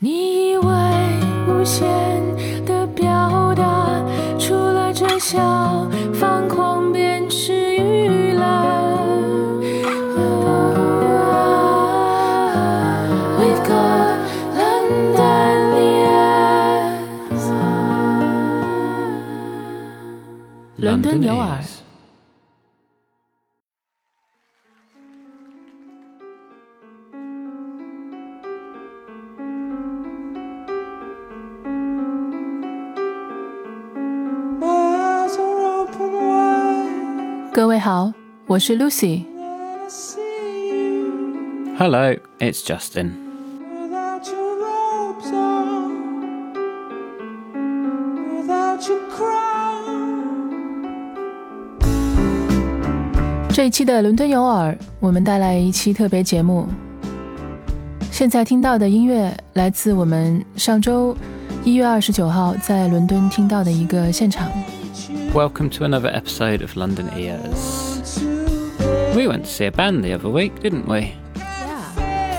[0.00, 0.64] 你以为
[1.48, 1.84] 无限
[2.64, 4.00] 的表达，
[4.38, 8.44] 除了这笑，放狂便是娱乐。
[13.40, 14.18] We've got
[14.56, 17.50] London ears。
[20.76, 21.58] 伦敦有耳。
[37.58, 38.12] 各位好，
[38.46, 39.24] 我是 Lucy。
[41.76, 43.10] Hello, it's Justin.
[49.10, 49.88] Crown
[53.52, 56.68] 这一期的伦敦有耳，我们带来一期特别节目。
[58.12, 61.16] 现在听到的音乐来自我们上周
[61.64, 64.48] 一月二十九号在伦敦听到的一个现场。
[65.27, 68.23] Welcome to another episode of London Ears.
[69.13, 71.13] We went to see a band the other week, didn't we?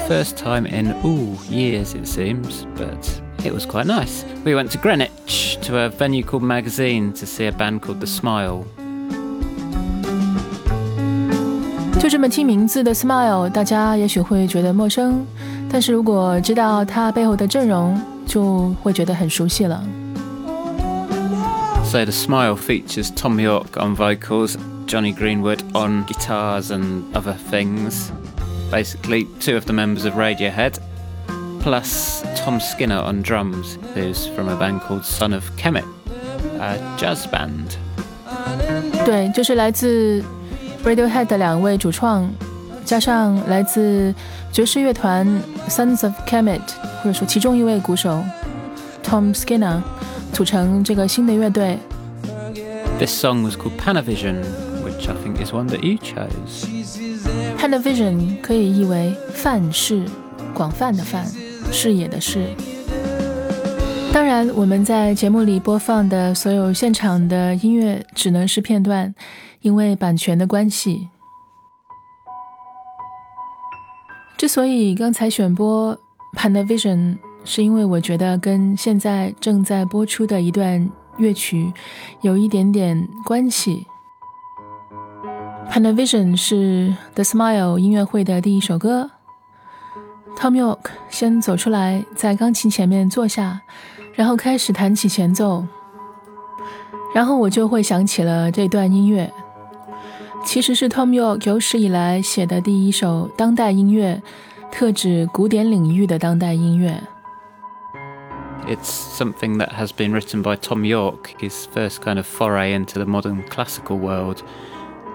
[0.09, 4.25] First time in, ooh, years it seems, but it was quite nice.
[4.45, 8.07] We went to Greenwich to a venue called Magazine to see a band called The
[8.07, 8.65] Smile.
[12.01, 15.27] 就这么听名字的 Smile，大家也许会觉得陌生，
[15.71, 19.83] 但是如果知道它背后的阵容，就会觉得很熟悉了。
[21.90, 28.12] so The Smile features Thom Yorke on vocals, Jonny Greenwood on guitars and other things.
[28.70, 30.78] Basically, two of the members of Radiohead,
[31.62, 35.84] plus Tom Skinner on drums, who's from a band called Son of Kemet,
[36.60, 37.78] a jazz band.
[39.04, 40.24] 对，就是来自
[40.86, 42.32] Radiohead 的两位主创，
[42.86, 44.14] 加上来自
[44.52, 45.26] 爵士乐团
[45.68, 46.62] Sons of Kemet，
[47.02, 48.24] 或者说其中一位鼓手
[49.04, 49.82] Tom Skinner。
[50.34, 51.78] 组成这个新的乐队。
[52.98, 54.44] This song was called Panavision,
[54.84, 56.68] which I think is one that you chose.
[57.58, 60.06] Panavision 可以译为范视，
[60.54, 61.26] 广泛的泛，
[61.72, 62.50] 视野的视。
[64.12, 69.14] 当然，我们在节目里播放的所有现场的音乐只能是片段，
[69.62, 71.10] 因为版权的关系。
[74.38, 75.98] 之所以刚才选播
[76.36, 81.74] Panavision，是因为我觉得跟现在正在播出的一段乐曲
[82.22, 83.86] 有一点点关系。
[85.72, 89.12] Panavision 是 The Smile 音乐会的第一首歌。
[90.36, 90.80] Tom York
[91.10, 93.62] 先走出来，在钢琴前面坐下，
[94.14, 95.66] 然后开始弹起前奏，
[97.14, 99.32] 然后我就会想起了这段音乐。
[100.46, 104.22] 其实是 Tom York 有史以来写的第一首当代音乐，
[104.72, 107.04] 特指古典领域的当代音乐。
[108.70, 113.06] It's something that has been written by Thom Yorke, his first kind of foray into the
[113.06, 114.44] modern classical world.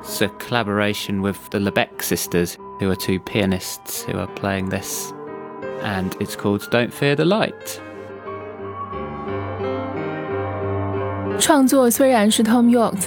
[0.01, 5.13] It's a collaboration with the Labèque sisters, who are two pianists who are playing this.
[5.83, 7.81] And it's called Don't Fear the Light.
[11.39, 12.99] 创作虽然是 Thom Yorke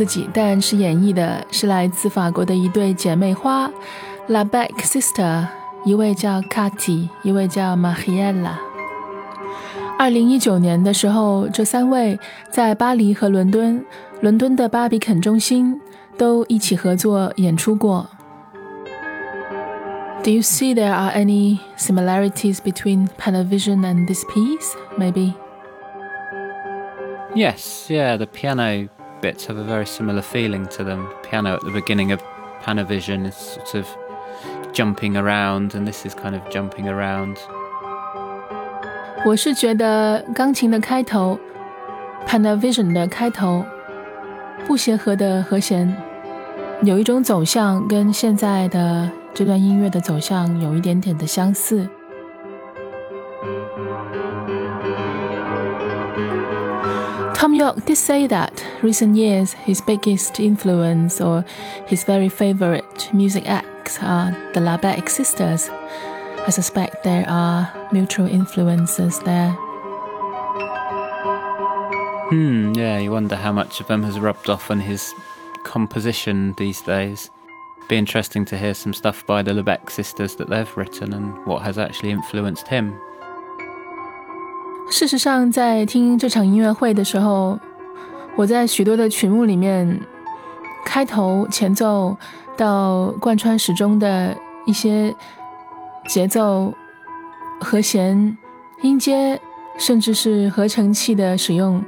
[4.86, 5.48] Sister，
[5.84, 8.67] 一位叫 Mariella。
[9.99, 12.19] 二零一九年的时候，这三位
[12.51, 13.85] 在巴黎和伦敦、
[14.21, 15.81] 伦敦的巴比肯中心
[16.17, 18.07] 都一起合作演出过。
[20.25, 24.77] Do you see there are any similarities between Panavision and this piece?
[24.97, 25.35] Maybe.
[27.35, 28.89] Yes, yeah, the piano
[29.21, 31.09] bits have a very similar feeling to them.
[31.29, 32.21] Piano at the beginning of
[32.65, 33.87] Panavision is sort of
[34.73, 37.39] jumping around, and this is kind of jumping around.
[39.28, 41.38] 我是觉得钢琴的开头
[42.26, 43.66] ，Panavision 的开头，
[44.66, 45.94] 不协和的和弦，
[46.82, 51.90] 有一种走向跟现在的这段音乐的走向有一点点的相似。
[57.34, 61.44] Thom Yorke did say that recent years his biggest influence or
[61.86, 65.68] his very favorite music acts are the Labèque Sisters.
[66.48, 69.52] I suspect there are mutual influences there.
[72.30, 75.14] Hmm, yeah, you wonder how much of them has rubbed off on his
[75.66, 77.30] composition these days.
[77.90, 81.64] Be interesting to hear some stuff by the Labèque sisters that they've written and what
[81.64, 82.94] has actually influenced him.
[84.90, 87.60] 事实上，在听这场音乐会的时候，
[88.38, 90.00] 我在许多的曲目里面，
[90.86, 92.16] 开头、前奏
[92.56, 94.34] 到贯穿始终的
[94.66, 95.14] 一些
[96.08, 96.74] 节奏、
[97.60, 98.38] 和弦、
[98.82, 99.40] 音阶，
[99.78, 101.84] 甚至是合成器的使用，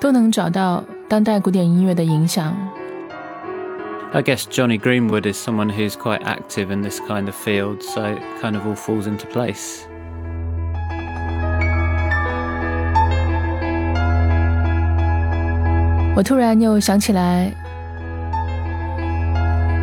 [0.00, 2.54] 都能找到当代古典音乐的影响。
[4.12, 8.18] I guess Jonny Greenwood is someone who's quite active in this kind of field, so it
[8.42, 9.86] kind of all falls into place.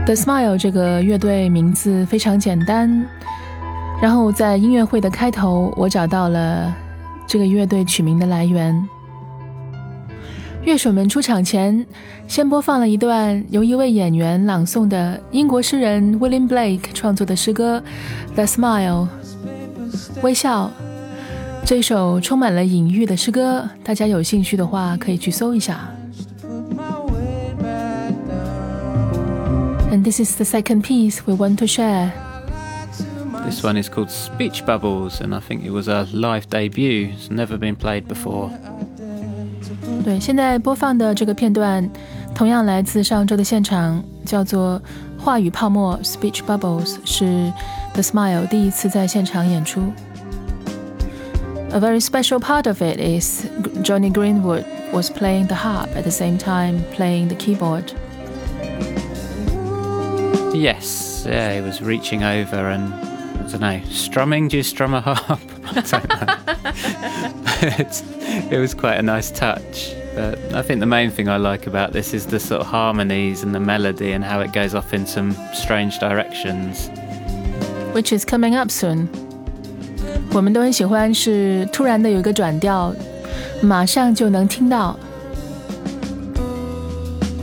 [0.06, 3.08] The Smile 这个乐队名字非常简单，
[4.02, 6.74] 然后在音乐会的开头，我找到了
[7.28, 8.88] 这个乐队取名的来源。
[10.64, 11.86] 乐手们出场前，
[12.28, 17.82] 先播放了一段由一位演员朗诵的英国诗人 William Blake 创作的诗歌
[18.36, 19.08] 《The Smile》
[20.22, 20.72] 微笑。
[21.66, 25.90] 这首充满了隐喻的诗歌，大家有兴趣的话可以去搜一下。
[29.92, 32.12] And this is the second piece we want to share.
[33.50, 37.10] This one is called Speech Bubbles, and I think it was a live debut.
[37.16, 38.52] It's never been played before.
[40.06, 41.90] 对，现在播放的这个片段，
[42.36, 44.80] 同样来自上周的现场，叫做
[45.22, 47.52] 《话语泡沫》（Speech Bubbles），是
[47.94, 49.82] The Smile 第一次在现场演出。
[51.72, 53.48] A very special part of it is
[53.84, 54.64] Jonny Greenwood
[54.94, 57.94] was playing the harp at the same time playing the keyboard.
[60.54, 63.09] Yes, yeah, he was reaching over and
[63.51, 64.49] don't know, strumming.
[64.49, 65.41] Do you strum a harp?
[68.51, 69.95] it was quite a nice touch.
[70.15, 73.43] But I think the main thing I like about this is the sort of harmonies
[73.43, 76.89] and the melody and how it goes off in some strange directions.
[77.93, 79.09] Which is coming up soon.
[80.33, 82.95] 我们都很喜欢是突然的有一个转调，
[83.63, 84.99] 马上就能听到。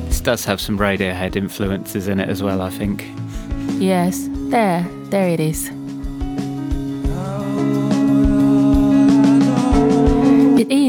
[0.10, 3.04] This does have some Radiohead influences in it as well, I think.
[3.80, 5.72] Yes, there, there it is.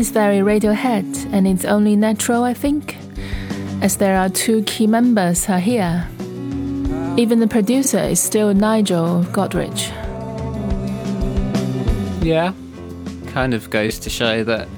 [0.06, 2.96] is very Radiohead, and it's only natural, I think,
[3.80, 6.06] as there are two key members are here.
[7.16, 9.90] Even the producer is still Nigel Godrich.
[12.22, 12.52] Yeah,
[13.34, 14.68] kind of goes to show that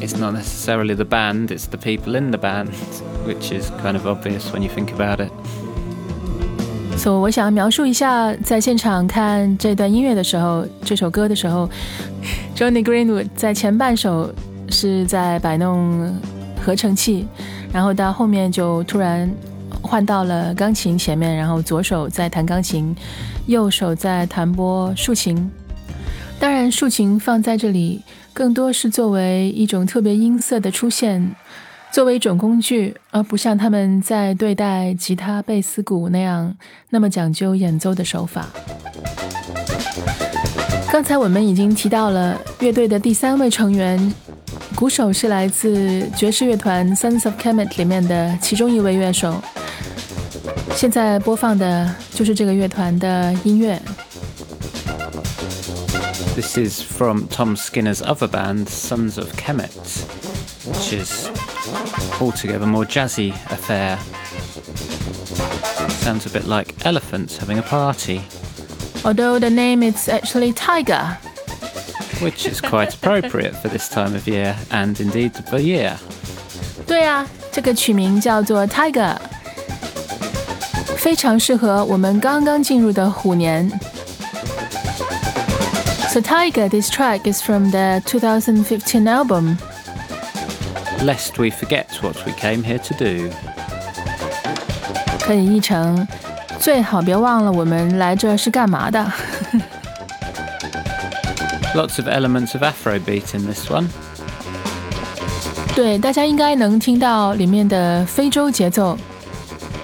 [0.00, 2.74] it's not necessarily the band, it's the people in the band,
[3.24, 5.30] which is kind of obvious when you think about it.
[6.96, 11.70] So 我想描述一下，在现场看这段音乐的时候，这首歌的时候
[12.55, 14.33] ，Johnny Greenwood 在前半首
[14.69, 16.15] 是在摆弄
[16.63, 17.27] 合成器，
[17.71, 19.29] 然后到后面就突然
[19.81, 22.95] 换到了钢琴前面，然后左手在弹钢琴，
[23.47, 25.51] 右手在弹拨竖琴。
[26.39, 28.01] 当然，竖琴放在这里
[28.33, 31.35] 更多是作为一种特别音色的出现，
[31.91, 36.55] 作为一种工具，而不像他们在对待吉他、贝斯、鼓那样
[36.89, 38.47] 那么讲究演奏的手法。
[40.92, 44.14] 刚才我们已经提到了乐队的第三位成员，
[44.74, 49.34] 鼓手是来自爵士乐团 Sons of Kemet 里面的其中一位乐手。
[50.74, 53.80] 现在播放的就是这个乐团的音乐。
[56.34, 59.70] This is from Tom Skinner's other band, Sons of Kemet,
[60.66, 61.28] which is
[62.20, 63.98] altogether more jazzy affair.
[66.00, 68.20] Sounds a bit like elephants having a party.
[69.04, 71.18] Although the name is actually Tiger.
[72.20, 75.96] Which is quite appropriate for this time of year and indeed the year.
[76.86, 79.16] 对啊，这个曲名叫做 Tiger，
[80.96, 83.70] 非常适合我们刚刚进入的虎年。
[86.10, 89.58] so Tiger, this track is from the 2015 album.
[91.02, 93.30] Lest we forget what we came here to do.
[95.20, 96.08] 可以译成，
[96.62, 99.12] 最好别忘了我们来这是干嘛的。
[101.74, 103.88] Lots of elements of Afrobeat in this one.
[105.74, 108.98] 对，大家应该能听到里面的非洲节奏。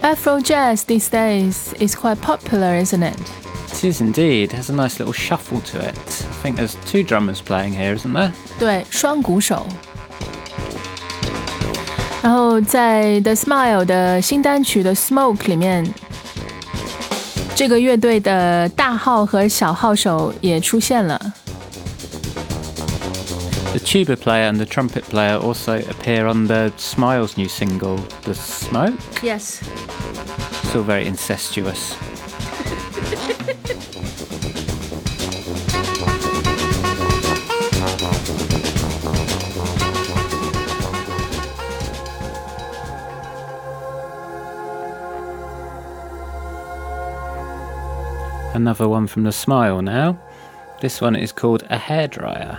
[0.02, 3.16] Afro jazz these days is quite popular, isn't it?
[3.72, 4.48] It is indeed.
[4.48, 5.94] It has a nice little shuffle to it.
[5.94, 8.32] I think there's two drummers playing here, isn't there?
[8.58, 9.66] 对，双鼓手。
[12.22, 15.84] 然后在 The Smile 的新单曲的 Smoke 里面，
[17.54, 21.18] 这个乐队的大号和小号手也出现了。
[23.74, 28.94] The tuba player and the trumpet player also appear on the Smiles new single, The Smoke.
[29.20, 29.60] Yes.
[30.68, 31.96] Still very incestuous.
[48.53, 50.17] Another one from the smile now.
[50.81, 52.57] This one is called a hairdryer.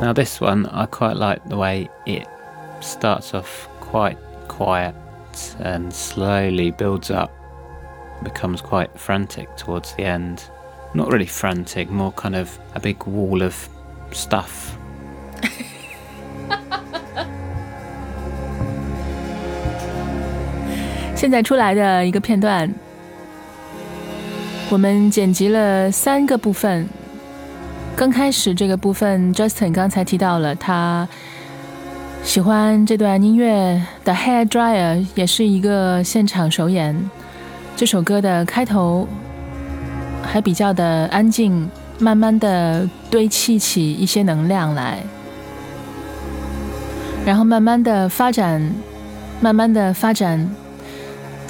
[0.00, 2.28] Now, this one I quite like the way it
[2.80, 4.94] starts off quite quiet
[5.58, 7.32] and slowly builds up,
[8.22, 10.44] becomes quite frantic towards the end.
[10.94, 13.68] Not really frantic, more kind of a big wall of
[14.12, 14.78] stuff.
[21.26, 22.72] 现在出来的一个片段，
[24.70, 26.88] 我们剪辑了三个部分。
[27.96, 31.08] 刚开始这个部分，Justin 刚才提到了他
[32.22, 36.96] 喜欢这段音乐的《Hair Dryer》，也是一个现场首演。
[37.74, 39.08] 这首歌的开头
[40.22, 41.68] 还比较的安静，
[41.98, 45.00] 慢慢的堆砌起一些能量来，
[47.26, 48.62] 然后慢慢的发展，
[49.40, 50.48] 慢慢的发展。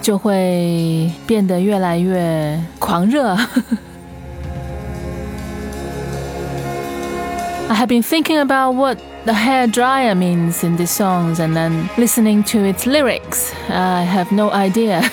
[0.06, 3.38] 就会变得越来越狂热。
[7.70, 12.44] I have been thinking about what the hair dryer means in these songs and then listening
[12.46, 13.54] to its lyrics.
[13.70, 15.04] I have no idea.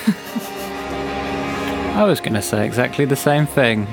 [1.95, 3.87] I was going to say exactly the same thing.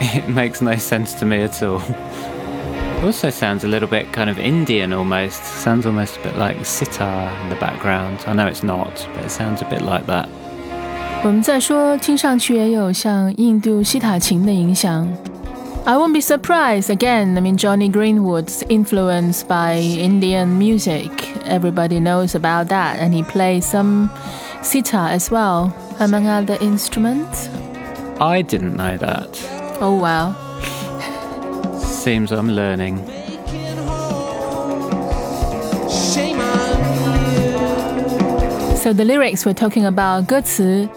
[0.00, 1.82] It makes no sense to me at all.
[3.02, 5.44] Also sounds a little bit kind of Indian almost.
[5.44, 8.24] Sounds almost a bit like sitar in the background.
[8.26, 10.28] I know it's not, but it sounds a bit like that.
[11.23, 15.07] 我们再说，听上去也有像印度西塔琴的影响。
[15.85, 17.37] I won't be surprised again.
[17.37, 21.11] I mean, Jonny Greenwood's influenced by Indian music.
[21.47, 24.09] Everybody knows about that, and he plays some
[24.63, 27.49] sitar as well, among other instruments.
[28.19, 29.29] I didn't know that.
[29.79, 30.33] Oh, wow.
[31.79, 32.99] Seems I'm learning.
[38.75, 40.89] So the lyrics we're talking about 歌词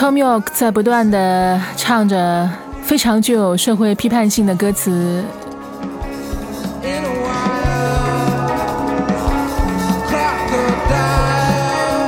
[0.00, 2.48] Tom York 在不断的唱着
[2.82, 5.22] 非常具有社会批判性的歌词，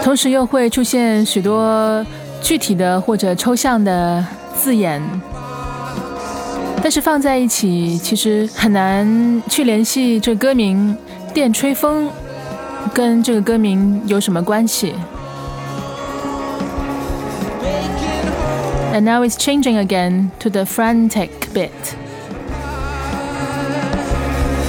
[0.02, 2.02] 同时又会出现许多
[2.40, 4.24] 具体的或者抽象的
[4.56, 5.02] 字眼，
[6.82, 10.96] 但是放在一起，其实很难去联系这歌名
[11.34, 12.08] “电吹风”
[12.94, 14.94] 跟这个歌名有什么关系。
[18.93, 21.95] and now it's changing again to the frantic bit.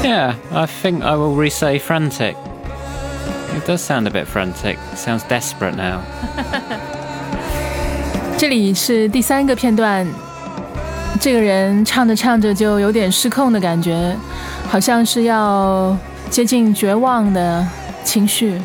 [0.02, 2.36] Yeah, I think I will re-say frantic.
[3.56, 4.78] It does sound a bit frantic.
[4.92, 6.00] It sounds desperate now.
[8.38, 10.06] 这里是第三个片段，
[11.20, 14.16] 这个人唱着唱着就有点失控的感觉，
[14.68, 15.96] 好像是要
[16.30, 17.66] 接近绝望的
[18.04, 18.60] 情绪。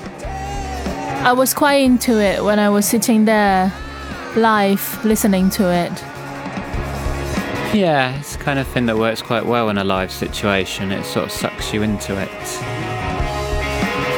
[1.23, 3.71] I was quite into it when I was sitting there
[4.35, 5.91] live listening to it.
[7.73, 10.91] Yeah, it's the kind of thing that works quite well in a live situation.
[10.91, 12.29] It sort of sucks you into it.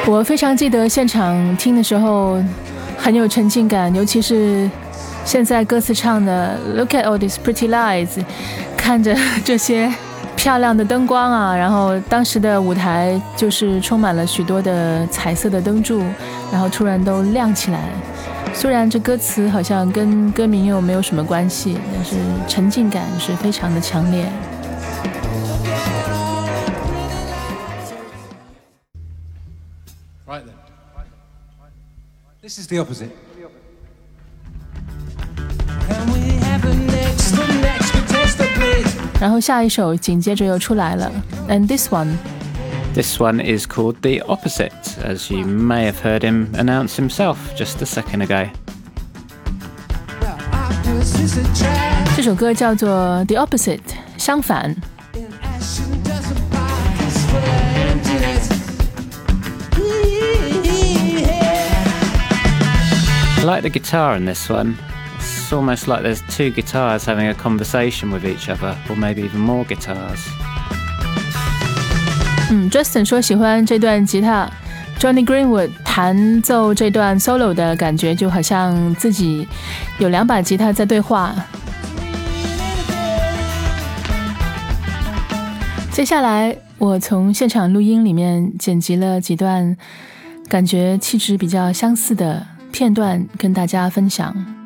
[0.08, 2.44] 我非常记得现场听的时候
[2.98, 4.70] 很有沉浸感，尤其是
[5.24, 8.24] 现在歌词唱的 "Look at all these pretty lights"，
[8.78, 9.92] 看着这些
[10.36, 16.04] 漂亮的灯光啊，然后当时的舞台就是充满了许多的彩色的灯柱，
[16.52, 17.80] 然后突然都亮起来。
[18.55, 22.17] 虽然这歌词好像跟歌名又没有什么关系，但是
[22.47, 24.27] 沉浸感是非常的强烈。
[30.27, 30.53] Right then.
[32.43, 33.11] This is the opposite.
[35.89, 38.91] Can we have the next, the next contestant, please?
[39.21, 41.11] 然后下一首紧接着又出来了
[41.49, 42.15] ，and this one。
[43.00, 47.86] This one is called The Opposite, as you may have heard him announce himself just a
[47.86, 48.50] second ago.
[52.16, 52.90] 这首歌叫做《
[53.26, 53.80] The Opposite》，
[54.18, 54.76] 相反。
[63.38, 64.76] I like the guitar in this one.
[65.20, 69.42] It's almost like there's two guitars having a conversation with each other, or maybe even
[69.42, 70.20] more guitars.
[72.53, 74.51] 嗯，Justin 说喜欢这段吉他
[74.99, 79.47] ，Johnny Greenwood 弹奏这段 solo 的感觉就好像自己
[79.99, 81.33] 有两把吉他在对话。
[85.93, 89.77] 接下来，我从现场录音里面剪辑了几段
[90.49, 94.60] 感觉气质比较相似的片段，跟大家分享。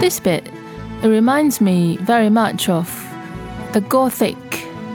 [0.00, 0.48] this bit,
[1.02, 2.88] it reminds me very much of
[3.72, 4.36] the Gothic,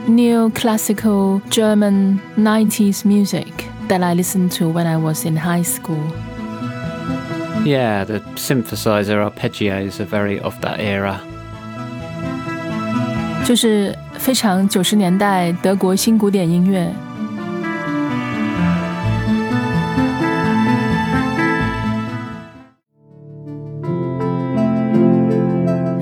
[0.06, 3.72] neoclassical German 90s music.
[3.92, 6.02] that I listened to when I was in high school.
[7.64, 11.20] Yeah, the synthesizer arpeggios are very of that era.
[13.44, 16.90] 就是非常九十年代德国新古典音乐。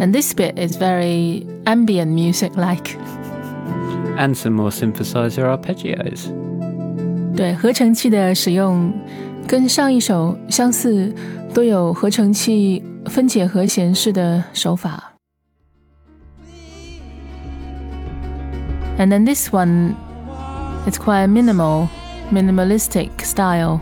[0.05, 2.97] And this bit is very ambient music like.
[4.17, 6.31] And some more synthesizer arpeggios.
[7.37, 8.93] 对合成器的使用
[9.47, 11.15] 跟上一首相似，
[11.55, 15.13] 都有合成器分解和弦式的手法。
[18.99, 19.95] And then this one,
[20.87, 21.89] it's quite minimal,
[22.31, 23.81] minimalistic style，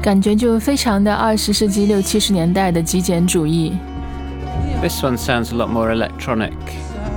[0.00, 3.72] 感觉就非常的二十世纪六七十年代的极简主义。
[4.82, 6.54] This one sounds a lot more electronic.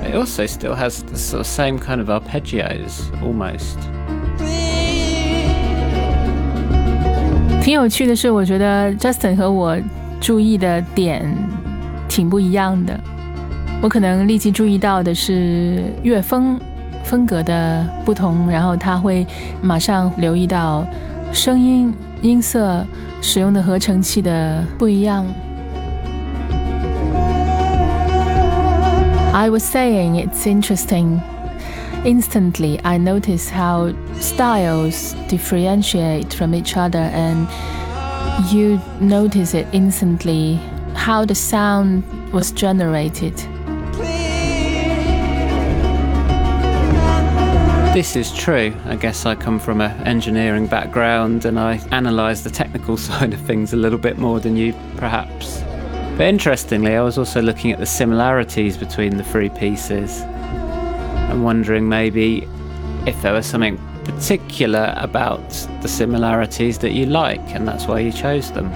[0.04, 3.78] It also still has the sort of same kind of arpeggios, almost.
[7.62, 9.78] 挺有趣的是，我觉得 Justin 和我
[10.20, 11.24] 注意的点
[12.08, 12.98] 挺不一样的。
[13.80, 16.58] 我可能立即注意到的是乐风
[17.04, 19.24] 风格的不同，然后他会
[19.60, 20.84] 马上留意到
[21.32, 22.84] 声音音色
[23.20, 25.24] 使用的合成器的不一样。
[29.37, 31.21] I was saying it's interesting.
[32.03, 37.47] Instantly, I notice how styles differentiate from each other, and
[38.51, 40.55] you notice it instantly
[40.95, 42.03] how the sound
[42.33, 43.35] was generated.
[47.93, 48.75] This is true.
[48.85, 53.41] I guess I come from an engineering background and I analyse the technical side of
[53.41, 55.66] things a little bit more than you, perhaps.
[56.16, 60.22] But interestingly, I was also looking at the similarities between the three pieces
[61.30, 62.46] and wondering maybe
[63.06, 65.40] if there was something particular about
[65.80, 68.70] the similarities that you like and that's why you chose them.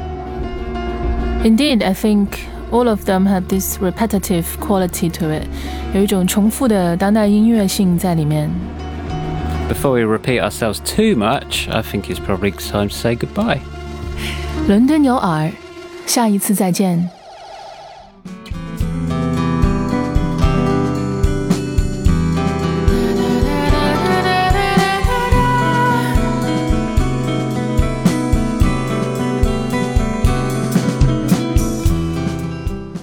[1.44, 2.40] Indeed, I think
[2.72, 5.46] all of them have this repetitive quality to it.
[5.94, 8.50] 有一种重复的当代音乐性在里面。
[9.68, 13.58] Before we repeat ourselves too much, I think it's probably time to say goodbye.
[14.66, 15.50] 伦敦有耳，
[16.06, 17.10] 下一次再见。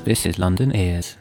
[0.08, 1.18] This is London Ears.